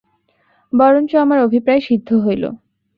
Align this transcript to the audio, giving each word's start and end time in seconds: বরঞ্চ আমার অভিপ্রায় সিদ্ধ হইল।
বরঞ্চ 0.73 1.11
আমার 1.15 1.39
অভিপ্রায় 1.39 1.81
সিদ্ধ 1.87 2.09
হইল। 2.25 2.43